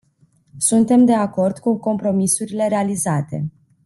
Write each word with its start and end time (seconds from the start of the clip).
Suntem 0.57 1.05
de 1.05 1.13
acord 1.13 1.59
cu 1.59 1.77
compromisurile 1.79 2.67
realizate. 2.67 3.49